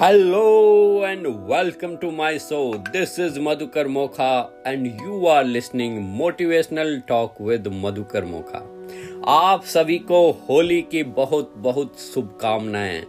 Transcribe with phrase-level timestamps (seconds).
[0.00, 7.02] Hello and welcome to my show this is Madhukar Mokha and you are listening motivational
[7.08, 8.58] talk with Madhukar Mokha
[9.32, 10.18] आप सभी को
[10.48, 13.00] होली की बहुत बहुत शुभकामनाएँ।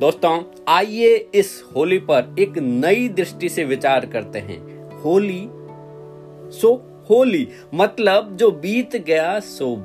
[0.00, 4.60] दोस्तों, आइए इस होली पर एक नई दृष्टि से विचार करते हैं।
[5.00, 5.42] होली,
[6.60, 6.74] सो
[7.10, 9.76] होली मतलब जो बीत गया, सो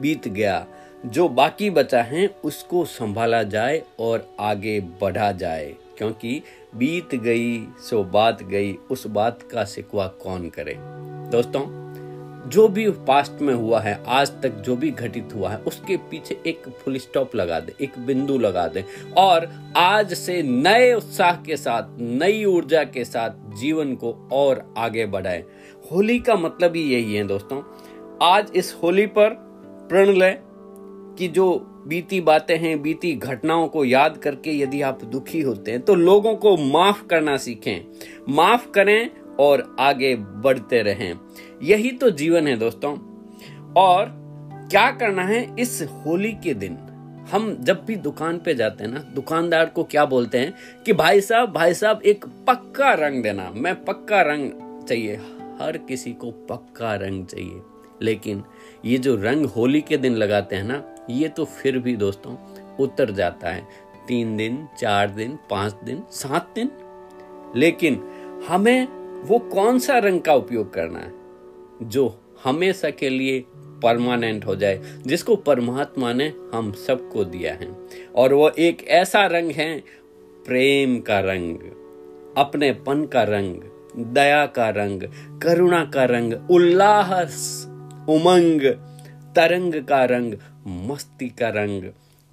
[0.00, 0.66] बीत गया।
[1.06, 6.42] जो बाकी बचा है उसको संभाला जाए और आगे बढ़ा जाए। क्योंकि
[6.76, 10.76] बीत गई, सो बात गई, उस बात का सिकवा कौन करे?
[11.30, 11.80] दोस्तों,
[12.50, 16.40] जो भी पास्ट में हुआ है, आज तक जो भी घटित हुआ है, उसके पीछे
[16.46, 18.84] एक फुल स्टॉप लगा दे, एक बिंदु लगा दे।
[19.16, 25.06] और आज से नए उत्साह के साथ, नई ऊर्जा के साथ जीवन को और आगे
[25.06, 25.44] बढ़ाए।
[25.92, 27.62] होली का मतलब ही यही है, दोस्तों।
[28.22, 29.30] आज इस होली पर
[29.88, 30.42] प्रण लें
[31.20, 35.80] कि जो बीती बातें हैं, बीती घटनाओं को याद करके यदि आप दुखी होते हैं
[35.80, 37.90] तो लोगों को माफ़ करना सीखें।
[38.28, 39.10] माफ़ करें
[39.40, 41.18] और आगे बढ़ते रहें।
[41.62, 42.92] यही तो जीवन है दोस्तों।
[43.72, 44.04] और
[44.70, 46.78] क्या करना है इस होली के दिन?
[47.32, 50.54] हम जब भी दुकान पे जाते हैं ना, दुकानदार को क्या बोलते हैं
[50.86, 54.50] कि, भाई साहब भाई साहब, एक पक्का रंग देना। मैं पक्का रंग
[54.88, 55.16] चाहिए।
[55.60, 57.60] हर किसी को पक्का रंग चाहिए।
[58.02, 58.44] लेकिन
[58.84, 62.36] ये जो रंग होली के दिन लगाते हैं ना, ये तो फिर भी दोस्तों
[62.80, 63.68] उतर जाता है।
[64.08, 66.70] तीन दिन, चार दिन, पाँच दिन, सात दिन।
[67.56, 67.94] लेकिन
[68.48, 68.86] हमें
[69.22, 71.12] वो कौन सा रंग का उपयोग करना है
[71.82, 77.68] जो हमेशा के लिए परमानेंट हो जाए, जिसको परमात्मा ने हम सबको दिया है।
[78.14, 79.80] और वो एक ऐसा रंग है,
[80.46, 81.56] प्रेम का रंग,
[82.36, 83.56] अपनेपन का रंग,
[83.96, 85.02] दया का रंग,
[85.42, 87.66] करुणा का रंग, उल्लास
[88.08, 88.62] उमंग,
[89.36, 90.34] तरंग का रंग,
[90.66, 91.82] मस्ती का रंग।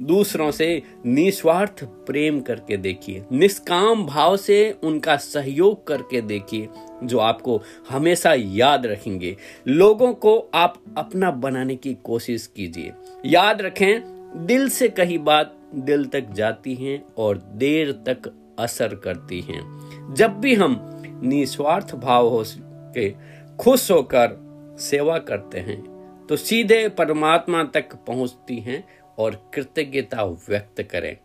[0.01, 6.69] दूसरों से निस्वार्थ प्रेम करके देखिए, निष्काम भाव से उनका सहयोग करके देखिए,
[7.03, 9.37] जो आपको हमेशा याद रखेंगे।
[9.67, 12.91] लोगों को आप अपना बनाने की कोशिश कीजिए।
[13.25, 14.01] याद रखें,
[14.45, 20.33] दिल से कही बात दिल तक जाती हैं और देर तक असर करती हैं। जब
[20.33, 23.15] भी हम निस्वार्थ भाव हो के
[23.59, 24.46] खुश होकर
[24.79, 25.81] सेवा करते हैं
[26.29, 28.83] तो सीधे परमात्मा तक पहुँचती हैं
[29.17, 31.15] और कृतज्ञता व्यक्त करें।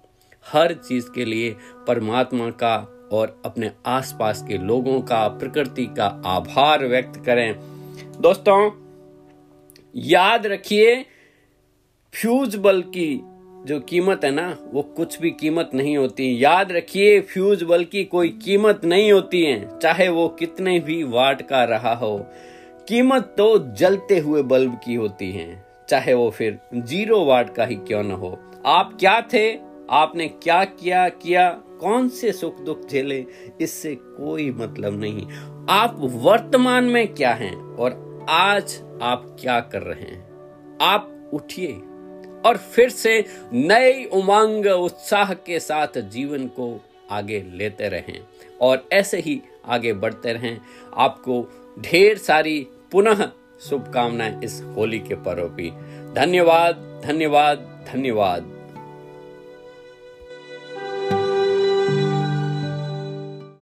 [0.47, 1.51] हर चीज़ के लिए
[1.87, 2.77] परमात्मा का
[3.13, 7.55] और अपने आसपास के लोगों का, प्रकृति का आभार व्यक्त करें।
[8.21, 8.71] दोस्तों,
[9.97, 10.95] याद रखिए,
[12.15, 13.21] फ्यूज बल्ब की
[13.67, 18.05] जो कीमत है ना, वो कुछ भी कीमत नहीं होती। याद रखिए, फ्यूज बल्ब की
[18.05, 22.17] कोई कीमत नहीं होती है, चाहे वो कितने भी वाट का रहा हो।
[22.89, 27.75] कीमत तो जलते हुए बल्ब की होती है, चाहे वो फिर ज़ीरो वाट का ही
[27.77, 29.53] क्यों न हो। आप क्या थे?
[29.91, 31.09] आपने क्या किया?
[31.09, 31.49] किया
[31.81, 33.25] कौन से सुख दुख झेले?
[33.61, 35.27] इससे कोई मतलब नहीं।
[35.71, 37.57] आप वर्तमान में क्या हैं?
[37.57, 40.21] और आज आप क्या कर रहे हैं?
[40.81, 41.73] आप उठिए
[42.47, 48.21] और फिर से नई उमंग, उत्साह के साथ जीवन को आगे लेते रहें।
[48.63, 50.61] और ऐसे ही आगे बढ़ते रहें।
[50.95, 53.31] आपको ढेर सारी पुनः
[53.61, 55.71] शुभकामनाएँ इस होली के पर्व की।
[56.15, 57.59] धन्यवाद धन्यवाद
[57.93, 58.52] धन्यवाद।